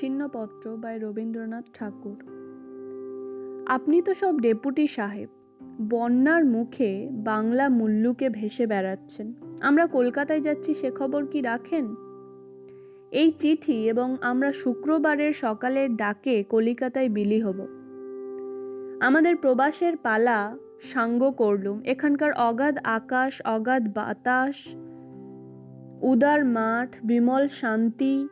[0.00, 2.16] Chhinnapatra by Rabindranath ঠাকুর।
[3.66, 5.28] আপনি তো সব ডেপুটি সাহেব।
[5.90, 11.94] বন্যার মুখে বাংলা মুল্লুকে ভেসে বেড়াচ্ছেন। আমরা কলকাতায় যাচ্ছি, সে খবর কি রাখেন?
[13.10, 17.66] এই চিঠি এবং আমরা শুক্রবারের সকালের ডাকে কলিকাতায় বিলি হব।
[19.00, 20.56] আমাদের প্রবাসের পালা
[20.92, 24.74] সাঙ্গ করলুম। এখানকার অগাধ আকাশ, অগাধ বাতাস,
[26.02, 28.28] উদার মাঠ, বিমল শান্তি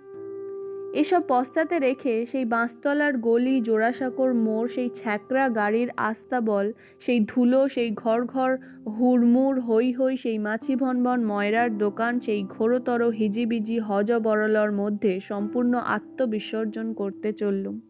[0.96, 7.90] এসব পশ্চাতে রেখে সেই বাঁশতলার গলি, জোড়াসাঁকোর মোড়, সেই ছ্যাকরা গাড়ির আস্তাবল, সেই ধুলো, সেই
[7.90, 14.72] ঘর ঘর হুড়মুড় হই হই সেই মাছি ভনভন ময়রার দোকান, সেই ঘোরতর হিজিবিজি হজ বরলর
[14.72, 17.80] মধ্যে সম্পূর্ণ আত্মবিসর্জন করতে চললুম।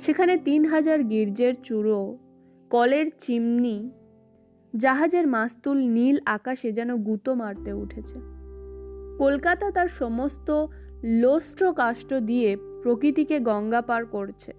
[0.00, 2.18] সেখানে তিন হাজার গির্জের চূড়ো,
[2.70, 3.90] কলের চিমনি,
[4.76, 8.18] জাহাজের মাস্তুল নীল আকাশে যেন গুঁতো মারতে উঠেছে।
[9.18, 10.66] কলকাতা তার সমস্ত
[11.04, 14.52] লোস্ট্র কাষ্ট দিয়ে প্রকৃতিকে গঙ্গা পার করছে।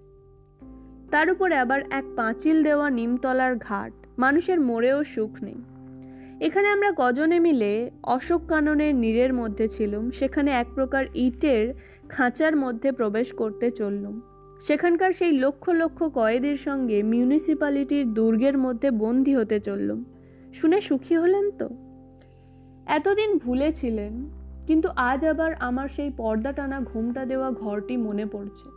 [1.10, 5.54] তার উপরে আবার এক পাঁচিল দেওয়া নিমতলার ঘাট। মানুষের মোড়েও সুখ নেই।
[6.46, 11.74] এখানে আমরা কজনে মিলে অশোক কাননের নীরের মধ্যে ছিলুম। সেখানে এক প্রকার ইটের
[12.08, 14.20] খাঁচার মধ্যে প্রবেশ করতে চললুম।
[14.62, 20.04] সেখানকার সেই লক্ষ লক্ষ কয়েদির সঙ্গে মিউনিসিপ্যালিটির দুর্গের মধ্যে বন্দী হতে চললুম।
[20.54, 21.68] শুনে সুখী হলেন তো?
[22.86, 24.33] এতদিন ভুলেছিলেন
[24.66, 28.68] কিন্তু আজ আবার আমার সেই পর্দা টানা ঘুমটা দেওয়া ঘরটি মনে পড়ছে।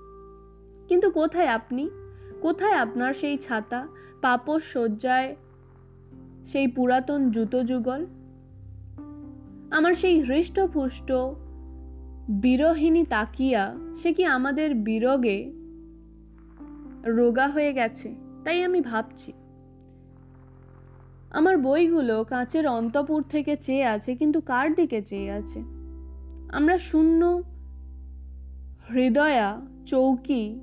[0.88, 1.90] কিন্তু কোথায় আপনি?
[2.42, 3.88] কোথায় আপনার সেই ছাতা
[4.22, 5.36] পাপস শয্যায়,
[6.48, 8.06] সেই পুরাতন জুতো যুগল?
[9.72, 11.12] আমার সেই হৃষ্টপুষ্ট
[12.30, 15.52] বিরহিনী তাকিয়া, সে কি আমাদের বিরগে
[17.06, 18.16] রোগা হয়ে গেছে?
[18.44, 19.34] তাই আমি ভাবছি।
[21.30, 25.77] আমার বইগুলো কাঁচের অন্তপুর থেকে চেয়ে আছে, কিন্তু কার দিকে চেয়ে আছে?
[26.50, 27.44] আমরা শূন্য।
[28.94, 30.60] হৃদয়া, চৌকি,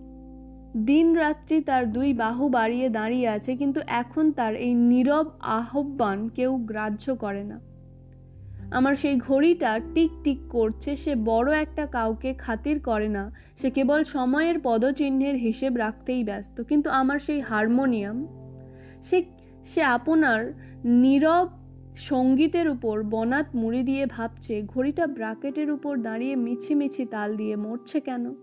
[0.76, 6.56] দিন রাত্রি তার দুই বাহু বাড়িয়ে দাঁড়িয়ে আছে, কিন্তু এখন তার এই নীরব আহ্বান কেউ
[6.56, 7.60] গ্রাহ্য করে না।
[8.70, 14.04] আমার সেই ঘড়িটা টিক টিক করছে, সে বড় একটা কাউকে খাতির করে না। সে কেবল
[14.04, 18.26] সময়ের পদচিহ্নের হিসেব রাখতেই ব্যস্ত, কিন্তু আমার সেই হারমোনিয়াম,
[19.02, 19.22] সে
[19.74, 20.52] সে আপনার
[20.84, 21.48] নীরব
[21.98, 28.00] সঙ্গীতের উপর বনাত মুড়ি দিয়ে ভাবছে, ঘড়িটা ব্রাকেটের উপর দাঁড়িয়ে মিছি মিছি তাল দিয়ে মরছে
[28.00, 28.34] কেন?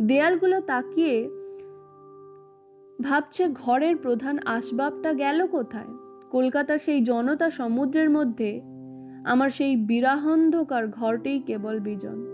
[0.00, 1.30] দেয়ালগুলো তাকিয়ে
[3.00, 5.86] ভাবছে, ঘরের প্রধান আসবাবটা গেল কোথায়?
[6.30, 8.60] কলকাতার সেই জনতা সমুদ্রের মধ্যে
[9.24, 12.24] আমার সেই বিরাহন্ধকার ঘরটিই কেবল বিজন।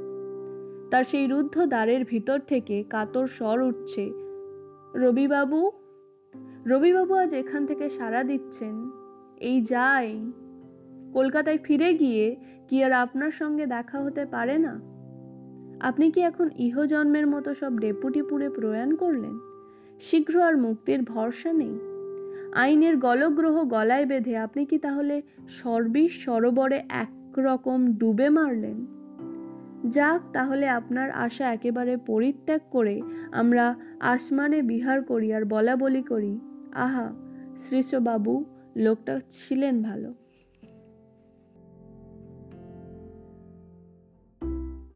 [0.91, 4.11] তার সেই রুদ্ধ দ্বারের ভিতর থেকে কাতর স্বর উঠছে,
[4.95, 5.71] রবিবাবু
[6.67, 9.00] রবিবাবু আজ এখান থেকে সাড়া দিচ্ছেন।
[9.41, 10.33] এই যাই।
[11.15, 12.37] কলকাতায় ফিরে গিয়ে
[12.69, 14.81] কি আর আপনার সঙ্গে দেখা হতে পারে না?
[15.81, 19.39] আপনি কি এখন ইহজন্মের মতো সব ডেপুটি ডেপুটিপুরে প্রয়াণ করলেন?
[20.01, 21.79] শীঘ্র আর মুক্তির ভরসা নেই।
[22.53, 28.87] আইনের গলগ্রহ গলায় বেঁধে আপনি কি তাহলে সর্বিস সরোবরে একরকম ডুবে মারলেন?
[29.91, 33.03] যাক, তাহলে আপনার আশা একেবারে পরিত্যাগ করে
[33.33, 36.41] আমরা আসমানে বিহার করি আর বলা বলি করি।
[36.75, 37.13] আহা,
[37.57, 38.45] শ্রীশবাবু
[38.81, 40.11] লোকটা ছিলেন ভালো।